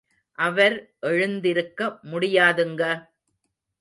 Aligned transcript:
அவர் 0.39 0.75
எழுந்திருக்க 0.99 1.99
முடியாதுங்க. 2.03 2.81